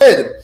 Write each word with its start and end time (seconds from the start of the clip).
Pedro, 0.00 0.34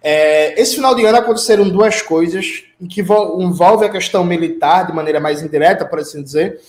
é, 0.00 0.60
esse 0.60 0.76
final 0.76 0.94
de 0.94 1.04
ano 1.04 1.18
aconteceram 1.18 1.68
duas 1.68 2.00
coisas 2.00 2.62
que 2.88 3.00
envolvem 3.00 3.88
a 3.88 3.92
questão 3.92 4.22
militar 4.22 4.86
de 4.86 4.92
maneira 4.92 5.18
mais 5.18 5.42
indireta, 5.42 5.84
por 5.84 5.98
assim 5.98 6.22
dizer, 6.22 6.60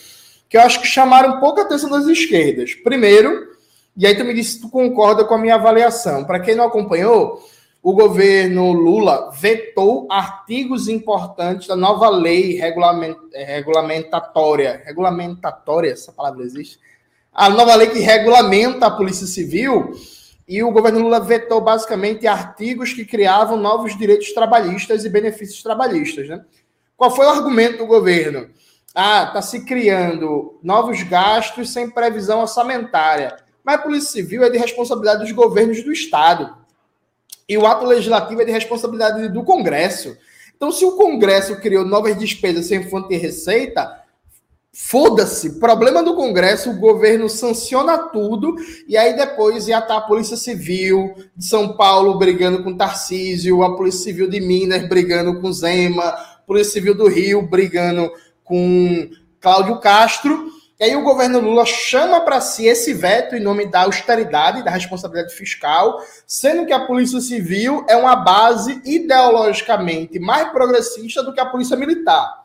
que 0.49 0.57
eu 0.57 0.61
acho 0.61 0.81
que 0.81 0.87
chamaram 0.87 1.37
um 1.37 1.39
pouco 1.39 1.59
a 1.59 1.63
atenção 1.63 1.87
das 1.87 2.07
esquerdas. 2.07 2.73
Primeiro, 2.73 3.49
e 3.95 4.07
aí 4.07 4.17
tu 4.17 4.25
me 4.25 4.33
disse 4.33 4.53
se 4.53 4.61
tu 4.61 4.69
concorda 4.69 5.23
com 5.23 5.35
a 5.35 5.37
minha 5.37 5.53
avaliação. 5.53 6.25
Para 6.25 6.39
quem 6.39 6.55
não 6.55 6.65
acompanhou, 6.65 7.47
o 7.83 7.93
governo 7.93 8.71
Lula 8.71 9.29
vetou 9.31 10.07
artigos 10.09 10.87
importantes 10.87 11.67
da 11.67 11.75
nova 11.75 12.09
lei 12.09 12.53
regulament, 12.53 13.17
é, 13.33 13.43
regulamentatória. 13.43 14.81
Regulamentatória, 14.83 15.91
essa 15.91 16.11
palavra 16.11 16.43
existe? 16.43 16.79
A 17.31 17.49
nova 17.49 17.75
lei 17.75 17.87
que 17.87 17.99
regulamenta 17.99 18.87
a 18.87 18.91
Polícia 18.91 19.27
Civil. 19.27 19.93
E 20.49 20.63
o 20.63 20.71
governo 20.71 21.01
Lula 21.01 21.19
vetou 21.19 21.61
basicamente 21.61 22.25
artigos 22.25 22.91
que 22.91 23.05
criavam 23.05 23.55
novos 23.55 23.95
direitos 23.95 24.33
trabalhistas 24.33 25.05
e 25.05 25.09
benefícios 25.09 25.61
trabalhistas. 25.61 26.27
Né? 26.27 26.43
Qual 26.97 27.15
foi 27.15 27.27
o 27.27 27.29
argumento 27.29 27.77
do 27.77 27.85
governo? 27.85 28.49
Ah, 28.95 29.25
está 29.27 29.43
se 29.43 29.63
criando 29.63 30.59
novos 30.63 31.03
gastos 31.03 31.71
sem 31.71 31.87
previsão 31.87 32.41
orçamentária. 32.41 33.37
Mas 33.63 33.75
a 33.75 33.83
Polícia 33.83 34.09
Civil 34.09 34.43
é 34.43 34.49
de 34.49 34.57
responsabilidade 34.57 35.19
dos 35.19 35.31
governos 35.31 35.83
do 35.83 35.93
Estado. 35.93 36.57
E 37.47 37.55
o 37.55 37.67
ato 37.67 37.85
legislativo 37.85 38.41
é 38.41 38.45
de 38.45 38.51
responsabilidade 38.51 39.29
do 39.29 39.43
Congresso. 39.43 40.17
Então, 40.57 40.71
se 40.71 40.83
o 40.83 40.93
Congresso 40.93 41.57
criou 41.61 41.85
novas 41.85 42.17
despesas 42.17 42.65
sem 42.65 42.89
fonte 42.89 43.09
de 43.09 43.17
receita, 43.17 44.03
foda-se. 44.73 45.59
Problema 45.59 46.03
do 46.03 46.15
Congresso, 46.15 46.71
o 46.71 46.77
governo 46.77 47.27
sanciona 47.29 47.97
tudo 47.97 48.55
e 48.87 48.95
aí 48.97 49.15
depois 49.15 49.67
ia 49.67 49.79
estar 49.79 49.97
a 49.97 50.01
Polícia 50.01 50.37
Civil 50.37 51.13
de 51.35 51.45
São 51.45 51.75
Paulo 51.75 52.17
brigando 52.17 52.63
com 52.63 52.77
Tarcísio, 52.77 53.63
a 53.63 53.75
Polícia 53.75 54.03
Civil 54.03 54.29
de 54.29 54.39
Minas 54.39 54.87
brigando 54.87 55.39
com 55.41 55.51
Zema, 55.51 56.03
a 56.03 56.41
Polícia 56.45 56.73
Civil 56.73 56.95
do 56.95 57.07
Rio 57.07 57.41
brigando 57.41 58.09
com 58.43 59.09
Cláudio 59.39 59.79
Castro. 59.79 60.49
E 60.79 60.83
aí 60.85 60.95
o 60.95 61.03
governo 61.03 61.41
Lula 61.41 61.65
chama 61.65 62.21
para 62.21 62.39
si 62.39 62.65
esse 62.65 62.93
veto 62.93 63.35
em 63.35 63.41
nome 63.41 63.65
da 63.65 63.81
austeridade, 63.81 64.63
da 64.63 64.71
responsabilidade 64.71 65.35
fiscal, 65.35 65.99
sendo 66.25 66.65
que 66.65 66.71
a 66.71 66.85
Polícia 66.85 67.19
Civil 67.19 67.85
é 67.89 67.97
uma 67.97 68.15
base 68.15 68.81
ideologicamente 68.85 70.19
mais 70.19 70.49
progressista 70.53 71.21
do 71.21 71.33
que 71.33 71.39
a 71.41 71.45
Polícia 71.45 71.75
Militar. 71.75 72.38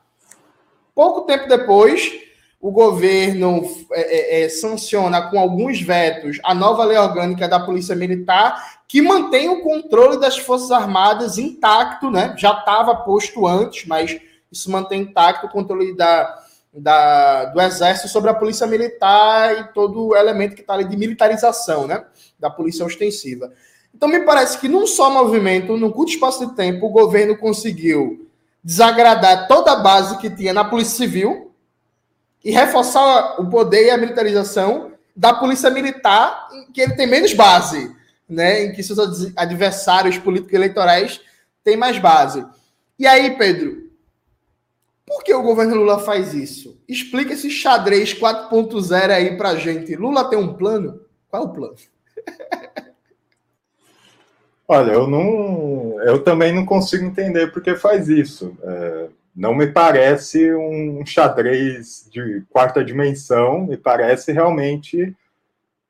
Pouco 0.94 1.22
tempo 1.22 1.48
depois, 1.48 2.12
o 2.60 2.70
governo 2.70 3.62
é, 3.92 4.42
é, 4.42 4.44
é 4.44 4.48
sanciona 4.48 5.28
com 5.30 5.38
alguns 5.38 5.80
vetos 5.80 6.38
a 6.44 6.54
nova 6.54 6.84
lei 6.84 6.96
orgânica 6.96 7.48
da 7.48 7.60
Polícia 7.60 7.94
Militar, 7.94 8.82
que 8.88 9.02
mantém 9.02 9.48
o 9.48 9.62
controle 9.62 10.18
das 10.18 10.38
Forças 10.38 10.70
Armadas 10.70 11.36
intacto, 11.36 12.10
né? 12.10 12.34
Já 12.38 12.58
estava 12.58 12.94
posto 12.96 13.46
antes, 13.46 13.86
mas 13.86 14.18
isso 14.50 14.70
mantém 14.70 15.02
intacto 15.02 15.46
o 15.46 15.50
controle 15.50 15.96
da 15.96 16.42
da, 16.74 17.46
do 17.46 17.60
Exército 17.60 18.08
sobre 18.08 18.30
a 18.30 18.34
Polícia 18.34 18.66
Militar 18.66 19.60
e 19.60 19.72
todo 19.72 20.08
o 20.08 20.16
elemento 20.16 20.54
que 20.54 20.60
está 20.60 20.74
ali 20.74 20.84
de 20.84 20.96
militarização, 20.96 21.86
né? 21.86 22.04
Da 22.38 22.50
polícia 22.50 22.84
ostensiva. 22.84 23.52
Então, 23.94 24.08
me 24.08 24.20
parece 24.20 24.58
que 24.58 24.68
num 24.68 24.86
só 24.86 25.08
movimento, 25.08 25.76
num 25.76 25.92
curto 25.92 26.10
espaço 26.10 26.44
de 26.44 26.56
tempo, 26.56 26.86
o 26.86 26.90
governo 26.90 27.38
conseguiu 27.38 28.28
desagradar 28.64 29.46
toda 29.46 29.72
a 29.72 29.76
base 29.76 30.16
que 30.16 30.30
tinha 30.30 30.54
na 30.54 30.64
Polícia 30.64 30.96
Civil 30.96 31.54
e 32.42 32.50
reforçar 32.50 33.38
o 33.38 33.50
poder 33.50 33.86
e 33.86 33.90
a 33.90 33.98
militarização 33.98 34.92
da 35.14 35.34
Polícia 35.34 35.68
Militar, 35.70 36.48
em 36.52 36.72
que 36.72 36.80
ele 36.80 36.94
tem 36.94 37.06
menos 37.06 37.34
base, 37.34 37.94
né? 38.28 38.64
Em 38.64 38.72
que 38.72 38.82
seus 38.82 38.98
adversários 39.36 40.16
políticos 40.18 40.54
eleitorais 40.54 41.20
têm 41.62 41.76
mais 41.76 41.98
base. 41.98 42.44
E 42.98 43.06
aí, 43.06 43.36
Pedro, 43.36 43.90
por 45.06 45.22
que 45.22 45.32
o 45.34 45.42
governo 45.42 45.76
Lula 45.76 45.98
faz 45.98 46.32
isso? 46.32 46.80
Explica 46.88 47.34
esse 47.34 47.50
xadrez 47.50 48.14
4.0 48.14 49.10
aí 49.10 49.36
pra 49.36 49.56
gente. 49.56 49.94
Lula 49.94 50.28
tem 50.28 50.38
um 50.38 50.54
plano? 50.54 51.00
Qual 51.28 51.42
é 51.42 51.46
o 51.46 51.50
plano? 51.50 51.76
Olha, 54.66 54.92
eu 54.92 55.06
não, 55.06 56.00
eu 56.02 56.24
também 56.24 56.52
não 56.52 56.64
consigo 56.64 57.04
entender 57.04 57.52
por 57.52 57.62
que 57.62 57.74
faz 57.74 58.08
isso. 58.08 58.56
É, 58.62 59.08
não 59.36 59.54
me 59.54 59.66
parece 59.66 60.54
um 60.54 61.04
xadrez 61.04 62.08
de 62.10 62.42
quarta 62.48 62.84
dimensão, 62.84 63.66
me 63.66 63.76
parece 63.76 64.32
realmente, 64.32 65.14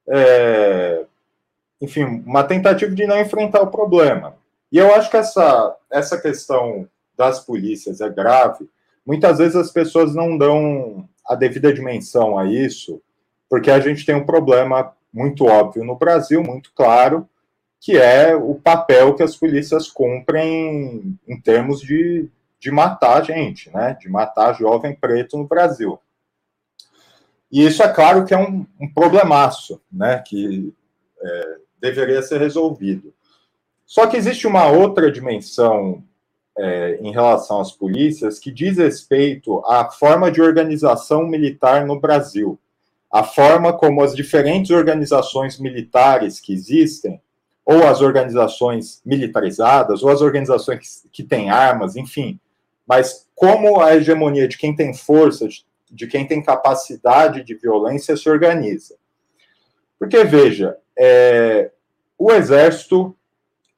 é, 0.09 1.05
enfim, 1.81 2.05
uma 2.27 2.43
tentativa 2.43 2.93
de 2.95 3.07
não 3.07 3.21
enfrentar 3.21 3.63
o 3.63 3.71
problema. 3.71 4.35
E 4.73 4.79
eu 4.79 4.93
acho 4.93 5.09
que 5.09 5.17
essa, 5.17 5.77
essa 5.91 6.21
questão 6.21 6.89
das 7.17 7.39
polícias 7.39 8.01
é 8.01 8.09
grave, 8.09 8.69
muitas 9.07 9.39
vezes 9.39 9.55
as 9.55 9.71
pessoas 9.71 10.15
não 10.17 10.37
dão 10.37 11.09
a 11.25 11.37
devida 11.37 11.73
dimensão 11.73 12.37
a 12.37 12.47
isso, 12.47 13.01
porque 13.49 13.71
a 13.71 13.79
gente 13.79 14.05
tem 14.05 14.17
um 14.17 14.27
problema 14.27 14.93
muito 15.13 15.45
óbvio 15.45 15.85
no 15.85 15.95
Brasil, 15.95 16.43
muito 16.43 16.73
claro, 16.75 17.29
que 17.85 17.99
é 17.99 18.35
o 18.35 18.55
papel 18.55 19.15
que 19.15 19.23
as 19.23 19.37
polícias 19.37 19.91
cumprem 19.91 21.19
em 21.29 21.39
termos 21.39 21.83
de, 21.83 22.31
de 22.59 22.71
matar 22.71 23.23
gente, 23.23 23.71
né? 23.75 23.95
De 24.01 24.09
matar 24.09 24.55
jovem 24.55 24.97
preto 24.97 25.37
no 25.37 25.47
Brasil. 25.47 26.01
E 27.53 27.63
isso 27.63 27.83
é 27.83 27.89
claro 27.93 28.25
que 28.25 28.33
é 28.33 28.39
um, 28.39 28.67
um 28.81 28.91
problemaço, 28.91 29.83
né? 29.93 30.25
Que 30.27 30.73
é, 31.21 31.57
deveria 31.79 32.23
ser 32.23 32.41
resolvido. 32.41 33.13
Só 33.85 34.07
que 34.07 34.17
existe 34.17 34.47
uma 34.47 34.67
outra 34.67 35.13
dimensão 35.13 36.03
é, 36.57 36.99
em 37.03 37.13
relação 37.13 37.61
às 37.61 37.71
polícias 37.71 38.39
que 38.39 38.51
diz 38.51 38.79
respeito 38.79 39.59
à 39.67 39.91
forma 39.91 40.33
de 40.33 40.41
organização 40.41 41.27
militar 41.27 41.85
no 41.85 42.01
Brasil, 42.01 42.59
a 43.13 43.23
forma 43.23 43.75
como 43.75 44.03
as 44.03 44.17
diferentes 44.17 44.71
organizações 44.71 45.61
militares 45.61 46.41
que 46.41 46.55
existem, 46.55 47.21
ou 47.65 47.87
as 47.87 48.01
organizações 48.01 49.01
militarizadas, 49.05 50.03
ou 50.03 50.11
as 50.11 50.21
organizações 50.21 51.07
que 51.13 51.23
têm 51.23 51.51
armas, 51.51 51.97
enfim, 51.97 52.39
mas 52.87 53.27
como 53.35 53.81
a 53.81 53.95
hegemonia 53.97 54.47
de 54.47 54.59
quem 54.59 54.77
tem 54.77 54.93
força, 54.93 55.49
de 55.91 56.07
quem 56.07 56.27
tem 56.27 56.43
capacidade 56.43 57.43
de 57.43 57.55
violência 57.55 58.17
se 58.17 58.29
organiza. 58.29 58.97
Porque, 59.99 60.23
veja, 60.25 60.77
é, 60.99 61.71
o 62.19 62.31
exército 62.31 63.17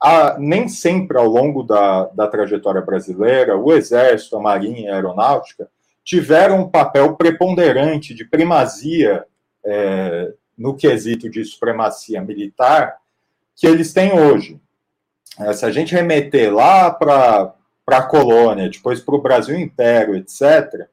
a, 0.01 0.39
nem 0.39 0.69
sempre 0.69 1.17
ao 1.17 1.27
longo 1.27 1.63
da, 1.63 2.07
da 2.07 2.27
trajetória 2.27 2.81
brasileira, 2.81 3.57
o 3.57 3.73
Exército, 3.73 4.37
a 4.37 4.41
Marinha 4.41 4.81
e 4.81 4.89
a 4.89 4.95
Aeronáutica 4.95 5.69
tiveram 6.05 6.61
um 6.61 6.69
papel 6.69 7.17
preponderante 7.17 8.15
de 8.15 8.25
primazia 8.25 9.25
é, 9.65 10.33
no 10.57 10.77
quesito 10.77 11.29
de 11.29 11.45
supremacia 11.45 12.21
militar 12.21 12.97
que 13.57 13.67
eles 13.67 13.93
têm 13.93 14.13
hoje. 14.13 14.61
É, 15.39 15.53
se 15.53 15.65
a 15.65 15.71
gente 15.71 15.95
remeter 15.95 16.55
lá 16.55 16.91
para 16.91 17.55
a 17.89 18.03
colônia, 18.03 18.69
depois 18.69 19.01
para 19.01 19.15
o 19.15 19.23
Brasil 19.23 19.59
Império, 19.59 20.15
etc., 20.15 20.87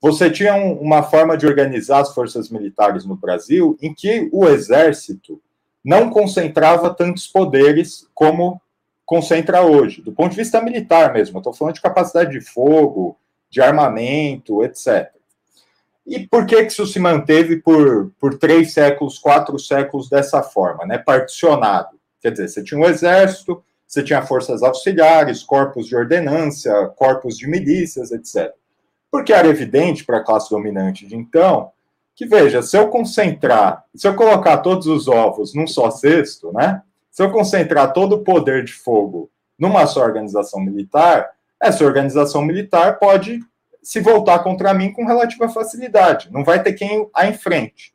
você 0.00 0.30
tinha 0.30 0.54
um, 0.54 0.74
uma 0.74 1.02
forma 1.02 1.36
de 1.36 1.46
organizar 1.46 2.00
as 2.00 2.14
forças 2.14 2.50
militares 2.50 3.04
no 3.04 3.16
Brasil 3.16 3.76
em 3.80 3.92
que 3.92 4.28
o 4.32 4.46
exército 4.46 5.40
não 5.84 6.10
concentrava 6.10 6.94
tantos 6.94 7.26
poderes 7.26 8.06
como 8.14 8.60
concentra 9.04 9.62
hoje, 9.62 10.02
do 10.02 10.12
ponto 10.12 10.32
de 10.32 10.36
vista 10.36 10.60
militar 10.60 11.12
mesmo. 11.12 11.38
Estou 11.38 11.54
falando 11.54 11.74
de 11.74 11.80
capacidade 11.80 12.32
de 12.32 12.40
fogo, 12.40 13.16
de 13.48 13.62
armamento, 13.62 14.62
etc. 14.62 15.15
E 16.06 16.26
por 16.26 16.46
que, 16.46 16.64
que 16.64 16.70
isso 16.72 16.86
se 16.86 17.00
manteve 17.00 17.56
por, 17.56 18.12
por 18.20 18.38
três 18.38 18.72
séculos, 18.72 19.18
quatro 19.18 19.58
séculos 19.58 20.08
dessa 20.08 20.42
forma, 20.42 20.86
né? 20.86 20.98
Particionado. 20.98 21.98
Quer 22.20 22.30
dizer, 22.30 22.48
você 22.48 22.62
tinha 22.62 22.80
um 22.80 22.84
exército, 22.84 23.62
você 23.86 24.02
tinha 24.02 24.22
forças 24.22 24.62
auxiliares, 24.62 25.42
corpos 25.42 25.86
de 25.86 25.96
ordenância, 25.96 26.72
corpos 26.96 27.36
de 27.36 27.48
milícias, 27.48 28.12
etc. 28.12 28.52
Porque 29.10 29.32
era 29.32 29.48
evidente 29.48 30.04
para 30.04 30.18
a 30.18 30.24
classe 30.24 30.50
dominante 30.50 31.06
de 31.06 31.16
então 31.16 31.72
que 32.16 32.24
veja, 32.24 32.62
se 32.62 32.78
eu 32.78 32.88
concentrar, 32.88 33.84
se 33.94 34.08
eu 34.08 34.14
colocar 34.16 34.56
todos 34.58 34.86
os 34.86 35.06
ovos 35.06 35.54
num 35.54 35.66
só 35.66 35.90
cesto, 35.90 36.50
né? 36.50 36.82
Se 37.10 37.22
eu 37.22 37.30
concentrar 37.30 37.92
todo 37.92 38.14
o 38.14 38.24
poder 38.24 38.64
de 38.64 38.72
fogo 38.72 39.30
numa 39.58 39.86
só 39.86 40.02
organização 40.02 40.60
militar, 40.60 41.30
essa 41.60 41.84
organização 41.84 42.42
militar 42.42 42.98
pode 42.98 43.40
se 43.86 44.00
voltar 44.00 44.40
contra 44.40 44.74
mim 44.74 44.92
com 44.92 45.06
relativa 45.06 45.48
facilidade. 45.48 46.28
Não 46.32 46.42
vai 46.42 46.60
ter 46.60 46.72
quem 46.72 47.08
a 47.14 47.28
enfrente. 47.28 47.94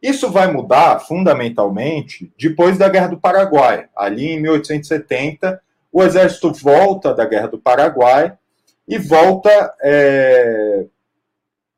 Isso 0.00 0.30
vai 0.30 0.46
mudar 0.46 1.00
fundamentalmente 1.00 2.32
depois 2.38 2.78
da 2.78 2.88
Guerra 2.88 3.08
do 3.08 3.20
Paraguai. 3.20 3.88
Ali 3.96 4.30
em 4.30 4.40
1870, 4.40 5.60
o 5.92 6.04
exército 6.04 6.52
volta 6.52 7.12
da 7.12 7.24
Guerra 7.24 7.48
do 7.48 7.58
Paraguai 7.58 8.32
e 8.86 8.96
volta 8.96 9.74
é, 9.82 10.84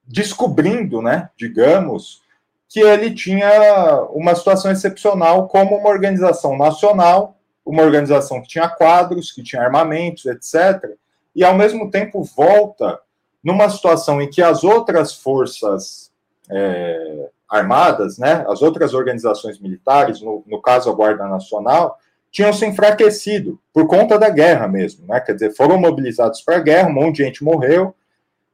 descobrindo, 0.07 1.01
né, 1.01 1.31
digamos, 1.35 2.21
que 2.69 2.81
ele 2.81 3.15
tinha 3.15 4.03
uma 4.11 4.35
situação 4.35 4.71
excepcional 4.71 5.49
como 5.49 5.79
uma 5.79 5.89
organização 5.89 6.59
nacional, 6.59 7.39
uma 7.65 7.83
organização 7.83 8.43
que 8.43 8.49
tinha 8.49 8.69
quadros, 8.69 9.33
que 9.33 9.43
tinha 9.43 9.63
armamentos, 9.63 10.27
etc. 10.27 10.95
E 11.37 11.45
ao 11.45 11.55
mesmo 11.55 11.91
tempo 11.91 12.25
volta 12.25 12.99
numa 13.45 13.69
situação 13.69 14.23
em 14.23 14.29
que 14.31 14.43
as 14.43 14.65
outras 14.65 15.13
forças 15.13 16.11
é, 16.51 17.29
armadas, 17.47 18.17
né, 18.17 18.43
as 18.49 18.63
outras 18.63 18.95
organizações 18.95 19.61
militares, 19.61 20.23
no, 20.23 20.43
no 20.47 20.63
caso 20.63 20.91
a 20.91 20.95
Guarda 20.95 21.29
Nacional, 21.29 21.99
tinham 22.31 22.55
se 22.55 22.65
enfraquecido 22.65 23.61
por 23.73 23.87
conta 23.87 24.19
da 24.19 24.31
guerra 24.31 24.67
mesmo, 24.67 25.07
né? 25.07 25.21
Quer 25.21 25.35
dizer, 25.35 25.55
foram 25.55 25.79
mobilizados 25.79 26.41
para 26.41 26.57
a 26.57 26.61
guerra, 26.61 26.89
um 26.89 26.95
monte 26.95 27.17
de 27.17 27.25
gente 27.25 27.45
morreu, 27.45 27.95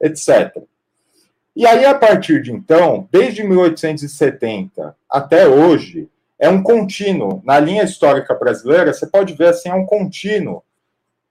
etc. 0.00 0.62
E 1.54 1.66
aí, 1.66 1.84
a 1.84 1.94
partir 1.94 2.42
de 2.42 2.52
então, 2.52 3.08
desde 3.10 3.42
1870 3.42 4.96
até 5.08 5.46
hoje, 5.46 6.08
é 6.38 6.48
um 6.48 6.62
contínuo. 6.62 7.40
Na 7.44 7.58
linha 7.58 7.82
histórica 7.82 8.34
brasileira, 8.34 8.92
você 8.92 9.06
pode 9.06 9.34
ver 9.34 9.48
assim, 9.48 9.68
é 9.68 9.74
um 9.74 9.86
contínuo 9.86 10.62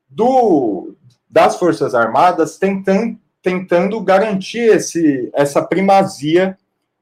do, 0.09 0.95
das 1.31 1.55
Forças 1.55 1.95
Armadas 1.95 2.57
tentando, 2.57 3.17
tentando 3.41 3.99
garantir 4.01 4.69
esse, 4.69 5.31
essa 5.33 5.63
primazia 5.63 6.57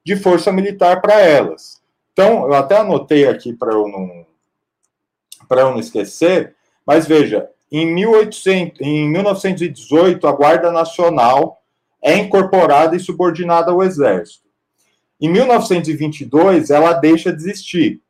de 0.06 0.16
força 0.16 0.52
militar 0.52 1.02
para 1.02 1.20
elas. 1.20 1.82
Então, 2.14 2.46
eu 2.46 2.54
até 2.54 2.78
anotei 2.78 3.28
aqui 3.28 3.54
para 3.54 3.74
eu 3.74 3.88
não 3.88 4.30
para 5.48 5.62
eu 5.62 5.72
não 5.72 5.80
esquecer, 5.80 6.54
mas 6.86 7.08
veja, 7.08 7.50
em, 7.72 7.92
1800, 7.92 8.80
em 8.82 9.10
1918 9.10 10.28
a 10.28 10.32
Guarda 10.32 10.72
Nacional 10.72 11.64
é 12.04 12.16
incorporada 12.16 12.96
e 12.96 13.00
subordinada 13.00 13.72
ao 13.72 13.82
Exército. 13.82 14.48
Em 15.20 15.28
1922 15.28 16.70
ela 16.70 16.94
deixa 16.94 17.32
de 17.32 17.42
existir. 17.42 18.02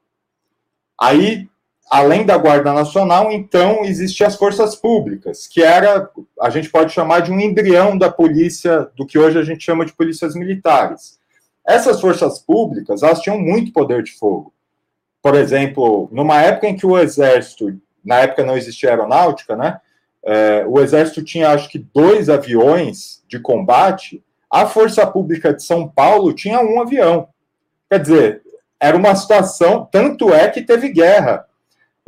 Aí, 1.00 1.48
além 1.90 2.26
da 2.26 2.38
Guarda 2.38 2.72
Nacional, 2.72 3.32
então 3.32 3.84
existiam 3.84 4.28
as 4.28 4.36
forças 4.36 4.76
públicas, 4.76 5.48
que 5.48 5.64
era, 5.64 6.08
a 6.40 6.50
gente 6.50 6.70
pode 6.70 6.94
chamar 6.94 7.22
de 7.22 7.32
um 7.32 7.40
embrião 7.40 7.98
da 7.98 8.12
polícia, 8.12 8.88
do 8.96 9.06
que 9.06 9.18
hoje 9.18 9.40
a 9.40 9.44
gente 9.44 9.64
chama 9.64 9.86
de 9.86 9.94
polícias 9.94 10.36
militares. 10.36 11.18
Essas 11.66 12.00
forças 12.00 12.40
públicas, 12.40 13.02
elas 13.02 13.22
tinham 13.22 13.40
muito 13.40 13.74
poder 13.74 14.04
de 14.04 14.12
fogo. 14.12 14.54
Por 15.22 15.36
exemplo, 15.36 16.08
numa 16.12 16.42
época 16.42 16.68
em 16.68 16.76
que 16.76 16.86
o 16.86 16.98
exército, 16.98 17.80
na 18.06 18.20
época 18.20 18.46
não 18.46 18.56
existia 18.56 18.90
aeronáutica, 18.90 19.56
né? 19.56 19.80
É, 20.24 20.66
o 20.68 20.80
exército 20.80 21.24
tinha, 21.24 21.50
acho 21.50 21.70
que, 21.70 21.80
dois 21.80 22.30
aviões 22.30 23.24
de 23.28 23.40
combate. 23.40 24.24
A 24.50 24.66
Força 24.66 25.06
Pública 25.06 25.54
de 25.54 25.64
São 25.64 25.88
Paulo 25.88 26.34
tinha 26.34 26.60
um 26.62 26.82
avião. 26.82 27.28
Quer 27.90 28.00
dizer, 28.00 28.42
era 28.80 28.96
uma 28.96 29.16
situação, 29.16 29.88
tanto 29.92 30.34
é 30.34 30.48
que 30.48 30.62
teve 30.62 30.90
guerra. 30.90 31.46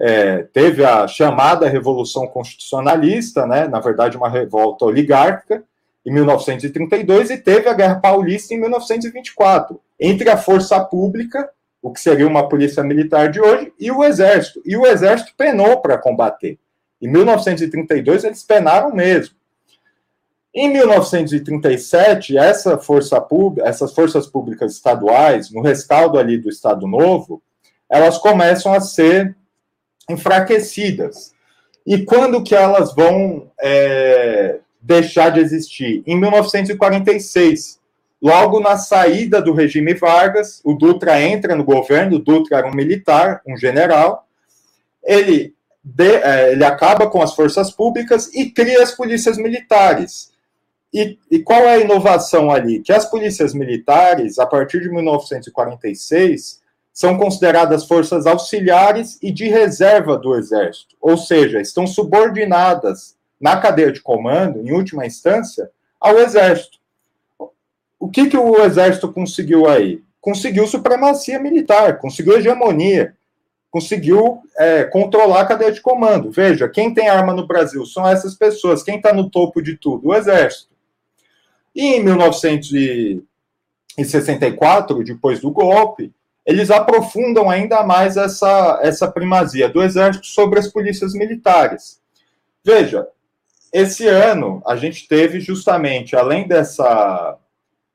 É, 0.04 0.44
teve 0.52 0.84
a 0.84 1.08
chamada 1.08 1.70
Revolução 1.70 2.26
Constitucionalista, 2.26 3.46
né? 3.46 3.68
Na 3.68 3.80
verdade, 3.80 4.18
uma 4.18 4.28
revolta 4.28 4.84
oligárquica, 4.84 5.64
em 6.04 6.12
1932 6.12 7.30
e 7.30 7.38
teve 7.38 7.70
a 7.70 7.74
Guerra 7.74 8.00
Paulista 8.00 8.52
em 8.56 8.60
1924, 8.60 9.80
entre 10.00 10.28
a 10.32 10.38
força 10.38 10.84
pública, 10.84 11.48
o 11.80 11.92
que 11.92 12.02
seria 12.02 12.28
uma 12.28 12.50
polícia 12.50 12.84
militar 12.84 13.30
de 13.30 13.40
hoje, 13.40 13.72
e 13.80 13.92
o 13.92 14.04
exército. 14.04 14.60
E 14.66 14.76
o 14.76 14.88
exército 14.88 15.34
penou 15.38 15.80
para 15.80 16.00
combater. 16.00 16.58
Em 17.00 17.08
1932 17.08 18.24
eles 18.24 18.42
penaram 18.42 18.92
mesmo. 18.92 19.36
Em 20.52 20.68
1937, 20.74 22.38
essa 22.38 22.78
força 22.80 23.22
pública, 23.22 23.70
essas 23.70 23.94
forças 23.94 24.26
públicas 24.26 24.74
estaduais, 24.74 25.52
no 25.52 25.62
rescaldo 25.62 26.18
ali 26.18 26.40
do 26.40 26.50
Estado 26.50 26.88
Novo, 26.88 27.42
elas 27.88 28.18
começam 28.18 28.74
a 28.74 28.82
ser 28.82 29.36
enfraquecidas. 30.10 31.34
E 31.86 32.04
quando 32.04 32.44
que 32.44 32.56
elas 32.56 32.94
vão 32.94 33.52
é, 33.62 34.60
deixar 34.82 35.30
de 35.30 35.40
existir? 35.40 36.04
Em 36.06 36.20
1946. 36.20 37.80
Logo 38.22 38.60
na 38.60 38.78
saída 38.78 39.42
do 39.42 39.52
regime 39.52 39.96
Vargas, 39.96 40.62
o 40.64 40.76
Dutra 40.76 41.20
entra 41.20 41.56
no 41.56 41.64
governo, 41.64 42.18
o 42.18 42.20
Dutra 42.20 42.60
era 42.60 42.68
um 42.68 42.74
militar, 42.74 43.42
um 43.48 43.58
general, 43.58 44.28
ele, 45.04 45.56
de, 45.84 46.18
é, 46.18 46.52
ele 46.52 46.64
acaba 46.64 47.10
com 47.10 47.20
as 47.20 47.34
forças 47.34 47.72
públicas 47.72 48.32
e 48.32 48.52
cria 48.52 48.84
as 48.84 48.92
polícias 48.92 49.38
militares. 49.38 50.32
E, 50.94 51.18
e 51.32 51.40
qual 51.40 51.62
é 51.62 51.76
a 51.76 51.80
inovação 51.80 52.52
ali? 52.52 52.82
Que 52.82 52.94
as 52.94 53.10
polícias 53.10 53.56
militares, 53.56 54.38
a 54.38 54.46
partir 54.46 54.82
de 54.82 54.90
1946, 54.90 56.61
são 57.02 57.18
consideradas 57.18 57.86
forças 57.86 58.28
auxiliares 58.28 59.18
e 59.24 59.32
de 59.32 59.48
reserva 59.48 60.16
do 60.16 60.36
Exército, 60.36 60.96
ou 61.02 61.18
seja, 61.18 61.60
estão 61.60 61.88
subordinadas 61.88 63.18
na 63.40 63.58
cadeia 63.58 63.92
de 63.92 64.00
comando, 64.00 64.60
em 64.60 64.72
última 64.72 65.04
instância, 65.04 65.72
ao 66.00 66.20
Exército. 66.20 66.78
O 68.00 68.08
que, 68.08 68.30
que 68.30 68.38
o 68.38 68.64
Exército 68.64 69.12
conseguiu 69.12 69.68
aí? 69.68 70.04
Conseguiu 70.22 70.68
supremacia 70.68 71.40
militar, 71.40 71.98
conseguiu 71.98 72.38
hegemonia, 72.38 73.16
conseguiu 73.72 74.44
é, 74.56 74.84
controlar 74.84 75.42
a 75.42 75.48
cadeia 75.48 75.72
de 75.72 75.82
comando. 75.82 76.30
Veja, 76.30 76.70
quem 76.70 76.94
tem 76.94 77.10
arma 77.10 77.34
no 77.34 77.48
Brasil 77.48 77.84
são 77.84 78.08
essas 78.08 78.36
pessoas. 78.36 78.84
Quem 78.84 78.98
está 78.98 79.12
no 79.12 79.28
topo 79.28 79.60
de 79.60 79.76
tudo? 79.76 80.10
O 80.10 80.14
Exército. 80.14 80.70
E 81.74 81.96
em 81.96 82.04
1964, 82.04 85.04
depois 85.04 85.40
do 85.40 85.50
golpe, 85.50 86.14
eles 86.46 86.72
aprofundam 86.72 87.50
ainda 87.50 87.84
mais 87.84 88.18
essa, 88.18 88.80
essa 88.82 89.12
primazia 89.12 89.70
do 89.70 89.82
Exército 89.82 90.26
sobre 90.26 90.60
as 90.60 90.68
polícias 90.68 91.14
militares. 91.14 92.02
Veja, 92.64 93.08
esse 93.72 94.08
ano 94.08 94.62
a 94.66 94.76
gente 94.76 95.08
teve 95.08 95.40
justamente, 95.40 96.16
além 96.16 96.48
dessa, 96.48 97.38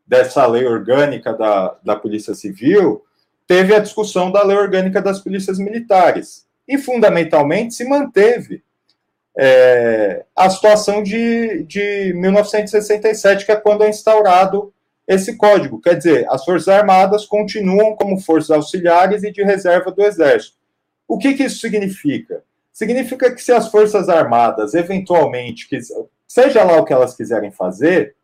dessa 0.07 0.47
lei 0.47 0.65
orgânica 0.65 1.33
da, 1.33 1.77
da 1.85 1.97
Polícia 1.97 2.35
Civil, 2.35 3.05
teve 3.47 3.75
a 3.75 3.81
discussão 3.81 4.31
da 4.31 4.43
lei 4.43 4.57
orgânica 4.57 5.03
das 5.03 5.21
polícias 5.21 5.59
militares. 5.59 6.47
E, 6.67 6.79
fundamentalmente, 6.79 7.75
se 7.75 7.85
manteve 7.85 8.63
é, 9.39 10.25
a 10.35 10.49
situação 10.49 11.03
de, 11.03 11.63
de 11.65 12.13
1967, 12.15 13.45
que 13.45 13.53
é 13.53 13.57
quando 13.57 13.85
é 13.85 13.89
instaurado 13.89 14.73
esse 15.07 15.37
código. 15.37 15.81
Quer 15.81 15.95
dizer, 15.95 16.27
as 16.29 16.45
Forças 16.45 16.69
Armadas 16.69 17.25
continuam 17.27 17.95
como 17.95 18.21
forças 18.21 18.51
auxiliares 18.51 19.23
e 19.23 19.31
de 19.31 19.43
reserva 19.43 19.91
do 19.91 20.03
Exército. 20.03 20.57
O 21.07 21.19
que, 21.19 21.35
que 21.35 21.45
isso 21.45 21.61
significa? 21.61 22.43
Significa 22.73 23.33
que 23.33 23.43
se 23.43 23.53
as 23.53 23.69
Forças 23.69 24.09
Armadas, 24.09 24.75
eventualmente, 24.75 25.69
seja 26.27 26.65
lá 26.65 26.79
o 26.79 26.85
que 26.85 26.93
elas 26.93 27.15
quiserem 27.15 27.51
fazer, 27.51 28.17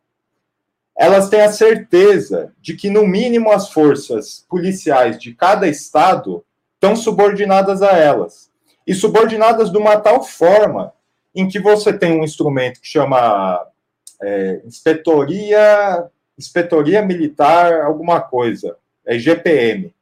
elas 0.96 1.28
têm 1.28 1.40
a 1.40 1.52
certeza 1.52 2.52
de 2.60 2.74
que, 2.74 2.90
no 2.90 3.06
mínimo, 3.06 3.50
as 3.50 3.70
forças 3.70 4.44
policiais 4.48 5.18
de 5.18 5.34
cada 5.34 5.66
estado 5.66 6.44
estão 6.74 6.94
subordinadas 6.94 7.80
a 7.80 7.92
elas. 7.96 8.50
E 8.86 8.94
subordinadas 8.94 9.70
de 9.70 9.78
uma 9.78 9.96
tal 9.98 10.22
forma 10.22 10.92
em 11.34 11.48
que 11.48 11.58
você 11.58 11.92
tem 11.92 12.12
um 12.12 12.24
instrumento 12.24 12.80
que 12.80 12.86
chama 12.86 13.66
é, 14.20 14.60
inspetoria, 14.66 16.10
inspetoria 16.42 17.02
militar, 17.02 17.82
alguma 17.82 18.20
coisa, 18.20 18.76
é 19.04 19.18
GPM 19.18 19.92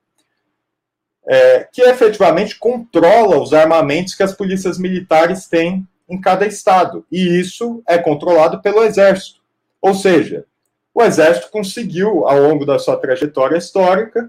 é, 1.30 1.68
que 1.72 1.82
efetivamente 1.82 2.58
controla 2.58 3.40
os 3.40 3.52
armamentos 3.52 4.16
que 4.16 4.22
as 4.22 4.34
polícias 4.34 4.78
militares 4.78 5.46
têm 5.46 5.86
em 6.08 6.20
cada 6.20 6.44
estado. 6.44 7.06
E 7.10 7.38
isso 7.38 7.82
é 7.86 7.98
controlado 7.98 8.60
pelo 8.60 8.82
Exército. 8.82 9.40
Ou 9.80 9.94
seja, 9.94 10.44
o 10.92 11.00
Exército 11.00 11.50
conseguiu, 11.52 12.26
ao 12.26 12.40
longo 12.40 12.66
da 12.66 12.80
sua 12.80 12.96
trajetória 12.96 13.56
histórica, 13.56 14.28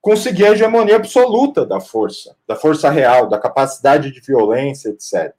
conseguir 0.00 0.46
a 0.46 0.50
hegemonia 0.52 0.96
absoluta 0.96 1.66
da 1.66 1.80
força, 1.80 2.36
da 2.46 2.54
força 2.54 2.88
real, 2.88 3.28
da 3.28 3.36
capacidade 3.36 4.12
de 4.12 4.20
violência, 4.20 4.90
etc. 4.90 5.34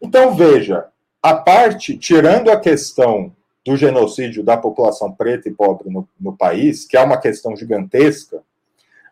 Então, 0.00 0.34
veja, 0.34 0.86
a 1.22 1.34
parte, 1.34 1.96
tirando 1.98 2.50
a 2.50 2.58
questão 2.58 3.36
do 3.64 3.76
genocídio 3.76 4.42
da 4.42 4.56
população 4.56 5.12
preta 5.12 5.48
e 5.48 5.54
pobre 5.54 5.88
no, 5.88 6.08
no 6.20 6.36
país, 6.36 6.84
que 6.84 6.96
é 6.96 7.00
uma 7.00 7.16
questão 7.16 7.56
gigantesca, 7.56 8.42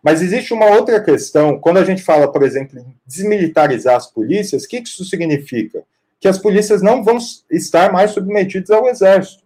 mas 0.02 0.22
existe 0.22 0.54
uma 0.54 0.66
outra 0.66 1.00
questão, 1.02 1.58
quando 1.58 1.76
a 1.78 1.84
gente 1.84 2.02
fala, 2.02 2.30
por 2.30 2.42
exemplo, 2.42 2.78
em 2.78 2.96
desmilitarizar 3.06 3.96
as 3.96 4.06
polícias, 4.06 4.64
o 4.64 4.68
que 4.68 4.78
isso 4.78 5.04
significa? 5.04 5.82
Que 6.18 6.28
as 6.28 6.38
polícias 6.38 6.80
não 6.80 7.04
vão 7.04 7.18
estar 7.50 7.92
mais 7.92 8.12
submetidas 8.12 8.70
ao 8.70 8.88
exército, 8.88 9.42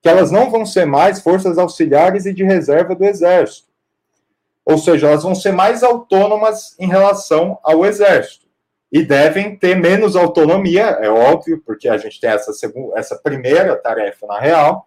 que 0.00 0.08
elas 0.08 0.30
não 0.30 0.50
vão 0.50 0.66
ser 0.66 0.84
mais 0.84 1.20
forças 1.20 1.56
auxiliares 1.56 2.26
e 2.26 2.32
de 2.32 2.42
reserva 2.42 2.94
do 2.94 3.04
exército. 3.04 3.68
Ou 4.64 4.76
seja, 4.76 5.08
elas 5.08 5.22
vão 5.22 5.34
ser 5.34 5.52
mais 5.52 5.82
autônomas 5.82 6.74
em 6.78 6.88
relação 6.88 7.58
ao 7.62 7.84
exército. 7.84 8.41
E 8.92 9.02
devem 9.02 9.56
ter 9.56 9.74
menos 9.74 10.14
autonomia, 10.14 10.82
é 11.00 11.08
óbvio, 11.08 11.62
porque 11.64 11.88
a 11.88 11.96
gente 11.96 12.20
tem 12.20 12.28
essa, 12.28 12.52
essa 12.94 13.16
primeira 13.16 13.74
tarefa 13.74 14.26
na 14.26 14.38
real, 14.38 14.86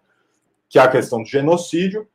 que 0.68 0.78
é 0.78 0.82
a 0.82 0.88
questão 0.88 1.22
do 1.22 1.28
genocídio, 1.28 2.06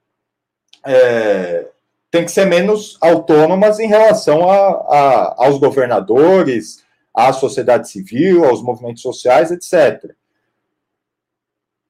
é, 0.85 1.67
tem 2.09 2.23
que 2.23 2.31
ser 2.31 2.45
menos 2.45 2.97
autônomas 3.01 3.77
em 3.79 3.87
relação 3.87 4.49
a, 4.49 4.55
a, 4.57 5.45
aos 5.45 5.59
governadores, 5.59 6.83
à 7.13 7.33
sociedade 7.33 7.89
civil, 7.89 8.45
aos 8.45 8.63
movimentos 8.63 9.01
sociais, 9.01 9.51
etc. 9.51 10.13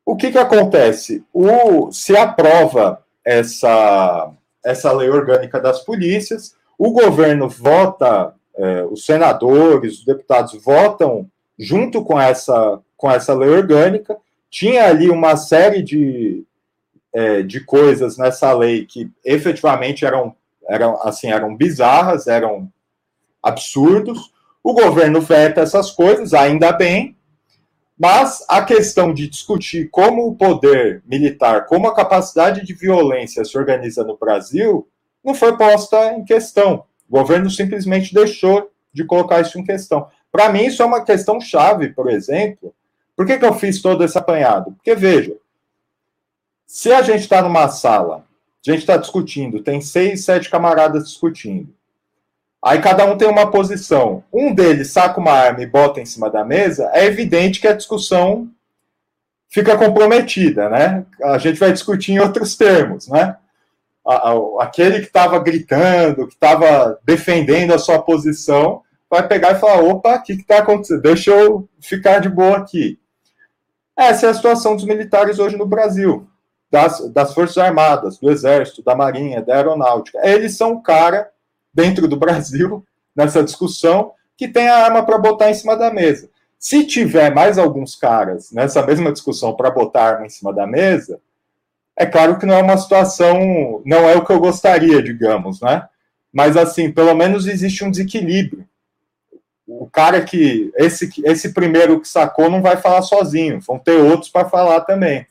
O 0.06 0.16
que, 0.16 0.32
que 0.32 0.38
acontece? 0.38 1.24
O, 1.32 1.92
se 1.92 2.18
aprova 2.18 3.04
essa, 3.24 4.32
essa 4.66 4.92
lei 4.92 5.10
orgânica 5.10 5.60
das 5.60 5.82
polícias, 5.86 6.56
o 6.78 6.92
governo 6.92 7.48
vota, 7.48 8.34
é, 8.56 8.84
os 8.84 9.06
senadores, 9.06 10.00
os 10.00 10.06
deputados 10.06 10.62
votam 10.64 11.30
junto 11.58 12.04
com 12.04 12.20
essa, 12.20 12.80
com 12.98 13.10
essa 13.10 13.34
lei 13.34 13.50
orgânica. 13.50 14.18
Tinha 14.50 14.86
ali 14.86 15.10
uma 15.10 15.38
série 15.38 15.82
de, 15.82 16.44
é, 17.14 17.42
de 17.42 17.64
coisas 17.64 18.18
nessa 18.18 18.52
lei 18.54 18.86
que 18.86 19.10
efetivamente 19.24 20.06
eram, 20.06 20.36
eram, 20.68 21.00
assim, 21.04 21.32
eram 21.32 21.56
bizarras, 21.56 22.28
eram 22.28 22.72
absurdos. 23.42 24.32
O 24.64 24.74
governo 24.74 25.22
veta 25.22 25.62
essas 25.62 25.92
coisas, 25.92 26.34
ainda 26.34 26.72
bem, 26.72 27.16
mas 27.98 28.44
a 28.50 28.64
questão 28.64 29.14
de 29.14 29.28
discutir 29.28 29.90
como 29.90 30.28
o 30.28 30.36
poder 30.36 31.04
militar, 31.06 31.68
como 31.68 31.88
a 31.88 31.96
capacidade 31.96 32.66
de 32.66 32.74
violência 32.74 33.46
se 33.46 33.56
organiza 33.58 34.04
no 34.04 34.18
Brasil, 34.18 34.88
não 35.24 35.36
foi 35.36 35.56
posta 35.56 36.14
em 36.14 36.26
questão. 36.26 36.84
O 37.12 37.20
governo 37.20 37.50
simplesmente 37.50 38.14
deixou 38.14 38.72
de 38.94 39.04
colocar 39.04 39.42
isso 39.42 39.60
em 39.60 39.66
questão. 39.66 40.08
Para 40.32 40.48
mim, 40.48 40.64
isso 40.64 40.82
é 40.82 40.86
uma 40.86 41.04
questão 41.04 41.42
chave, 41.42 41.90
por 41.90 42.10
exemplo. 42.10 42.74
Por 43.18 43.26
que, 43.26 43.38
que 43.38 43.44
eu 43.44 43.54
fiz 43.54 43.82
todo 43.82 44.02
esse 44.02 44.18
apanhado? 44.18 44.72
Porque, 44.72 44.96
veja, 44.96 45.36
se 46.66 46.94
a 46.94 47.02
gente 47.02 47.20
está 47.20 47.42
numa 47.42 47.68
sala, 47.68 48.24
a 48.66 48.72
gente 48.72 48.80
está 48.80 48.96
discutindo, 48.96 49.62
tem 49.62 49.82
seis, 49.82 50.24
sete 50.24 50.50
camaradas 50.50 51.04
discutindo. 51.04 51.68
Aí 52.64 52.80
cada 52.80 53.04
um 53.06 53.18
tem 53.18 53.28
uma 53.28 53.52
posição. 53.52 54.24
Um 54.32 54.54
deles 54.54 54.92
saca 54.92 55.20
uma 55.20 55.34
arma 55.34 55.62
e 55.62 55.68
bota 55.68 56.00
em 56.00 56.06
cima 56.06 56.30
da 56.30 56.46
mesa, 56.46 56.90
é 56.94 57.06
evidente 57.06 57.60
que 57.60 57.68
a 57.68 57.74
discussão 57.74 58.50
fica 59.50 59.78
comprometida, 59.78 60.70
né? 60.70 61.06
A 61.22 61.38
gente 61.38 61.60
vai 61.60 61.74
discutir 61.74 62.14
em 62.14 62.20
outros 62.20 62.56
termos, 62.56 63.10
né? 63.10 63.36
Aquele 64.60 65.00
que 65.00 65.08
estava 65.08 65.38
gritando, 65.40 66.28
que 66.28 66.34
estava 66.34 67.00
defendendo 67.04 67.74
a 67.74 67.78
sua 67.78 68.02
posição, 68.02 68.82
vai 69.10 69.28
pegar 69.28 69.52
e 69.52 69.60
falar: 69.60 69.82
opa, 69.82 70.16
o 70.16 70.24
que 70.24 70.34
está 70.34 70.60
acontecendo? 70.60 71.02
Deixa 71.02 71.32
eu 71.32 71.68
ficar 71.80 72.20
de 72.20 72.30
boa 72.30 72.58
aqui. 72.58 72.98
Essa 73.96 74.28
é 74.28 74.30
a 74.30 74.34
situação 74.34 74.76
dos 74.76 74.86
militares 74.86 75.38
hoje 75.38 75.58
no 75.58 75.66
Brasil, 75.66 76.28
das, 76.72 77.08
das 77.12 77.34
Forças 77.34 77.58
Armadas, 77.58 78.18
do 78.18 78.32
Exército, 78.32 78.82
da 78.82 78.96
Marinha, 78.96 79.42
da 79.42 79.56
Aeronáutica. 79.56 80.20
Eles 80.24 80.58
são 80.58 80.74
o 80.74 80.82
cara 80.82 81.30
dentro 81.74 82.08
do 82.08 82.18
Brasil, 82.18 82.84
nessa 83.16 83.44
discussão, 83.44 84.14
que 84.38 84.48
tem 84.48 84.68
a 84.68 84.78
arma 84.86 85.06
para 85.06 85.18
botar 85.18 85.52
em 85.52 85.54
cima 85.54 85.76
da 85.76 85.94
mesa. 85.94 86.30
Se 86.58 86.86
tiver 86.86 87.34
mais 87.34 87.58
alguns 87.58 87.96
caras 87.96 88.52
nessa 88.52 88.86
mesma 88.86 89.12
discussão 89.12 89.56
para 89.56 89.70
botar 89.70 90.14
arma 90.14 90.26
em 90.26 90.30
cima 90.30 90.54
da 90.54 90.66
mesa, 90.66 91.20
é 92.02 92.06
claro 92.06 92.40
que 92.40 92.46
não 92.46 92.56
é 92.56 92.62
uma 92.64 92.78
situação, 92.78 93.82
não 93.86 94.10
é 94.10 94.16
o 94.16 94.26
que 94.26 94.32
eu 94.32 94.40
gostaria, 94.40 95.02
digamos, 95.02 95.62
né? 95.62 95.88
Mas 96.34 96.58
assim, 96.58 96.92
pelo 96.92 97.14
menos 97.14 97.48
existe 97.48 97.84
um 97.84 97.92
desequilíbrio. 97.92 98.68
O 99.68 99.90
cara 99.90 100.22
que 100.22 100.72
esse 100.76 101.10
esse 101.24 101.54
primeiro 101.54 102.00
que 102.00 102.08
sacou 102.08 102.50
não 102.50 102.62
vai 102.62 102.78
falar 102.78 103.02
sozinho, 103.04 103.60
vão 103.62 103.78
ter 103.78 103.98
outros 104.02 104.32
para 104.32 104.50
falar 104.50 104.82
também. 104.82 105.26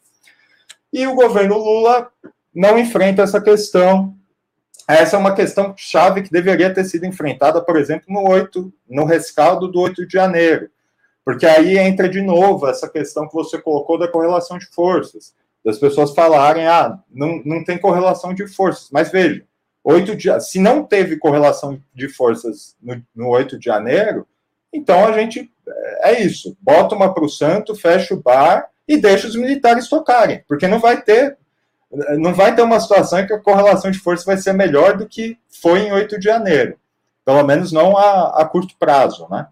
E 0.93 1.07
o 1.07 1.15
governo 1.15 1.59
Lula 1.59 2.11
não 2.55 2.79
enfrenta 2.79 3.23
essa 3.23 3.41
questão 3.41 4.15
essa 4.89 5.15
é 5.15 5.19
uma 5.21 5.35
questão 5.35 5.73
chave 5.77 6.23
que 6.23 6.33
deveria 6.33 6.75
ter 6.75 6.85
sido 6.85 7.07
enfrentada, 7.07 7.63
por 7.63 7.77
exemplo, 7.77 8.07
no 8.09 8.29
8, 8.29 8.73
no 8.89 9.05
rescaldo 9.05 9.69
do 9.69 9.81
8 9.81 10.05
de 10.05 10.13
janeiro. 10.15 10.69
Porque 11.25 11.47
aí 11.47 11.79
entra 11.79 12.09
de 12.09 12.21
novo 12.21 12.67
essa 12.67 12.89
questão 12.89 13.29
que 13.29 13.35
você 13.35 13.61
colocou 13.61 13.97
da 13.97 14.09
correlação 14.09 14.59
de 14.59 14.67
forças. 14.67 15.33
Das 15.65 15.79
pessoas 15.79 16.15
falarem, 16.15 16.67
ah, 16.67 16.99
não, 17.11 17.43
não 17.45 17.65
tem 17.65 17.79
correlação 17.79 18.33
de 18.33 18.47
forças. 18.47 18.89
Mas 18.91 19.11
veja, 19.11 19.45
8 19.85 20.17
de, 20.17 20.41
se 20.41 20.59
não 20.59 20.85
teve 20.85 21.19
correlação 21.19 21.81
de 21.95 22.09
forças 22.09 22.77
no, 22.81 23.03
no 23.15 23.29
8 23.29 23.59
de 23.59 23.65
janeiro, 23.67 24.27
então 24.73 25.07
a 25.07 25.13
gente 25.13 25.51
é, 25.69 26.13
é 26.13 26.23
isso. 26.23 26.57
Bota 26.61 26.95
uma 26.95 27.13
para 27.13 27.25
o 27.25 27.29
santo, 27.29 27.75
fecha 27.75 28.15
o 28.15 28.23
bar 28.23 28.69
e 28.87 28.97
deixa 28.97 29.29
os 29.29 29.37
militares 29.37 29.89
tocarem. 29.89 30.43
Porque 30.49 30.67
não 30.67 30.79
vai 30.79 31.01
ter 31.03 31.39
não 32.19 32.33
vai 32.33 32.55
ter 32.55 32.63
uma 32.63 32.79
situação 32.79 33.19
em 33.19 33.27
que 33.27 33.33
a 33.33 33.41
correlação 33.41 33.91
de 33.91 33.99
força 33.99 34.25
vai 34.25 34.37
ser 34.37 34.53
melhor 34.53 34.97
do 34.97 35.09
que 35.09 35.37
foi 35.61 35.81
em 35.81 35.93
8 35.93 36.21
de 36.21 36.25
janeiro. 36.25 36.79
Pelo 37.25 37.43
menos 37.43 37.73
não 37.73 37.97
a, 37.97 38.43
a 38.43 38.45
curto 38.45 38.77
prazo, 38.79 39.27
né? 39.29 39.49